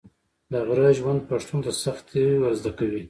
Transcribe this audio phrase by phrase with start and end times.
[0.51, 2.99] د غره ژوند پښتون ته سختي ور زده کوي.